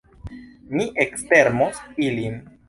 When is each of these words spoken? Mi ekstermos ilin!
Mi 0.77 0.87
ekstermos 1.03 1.83
ilin! 2.09 2.43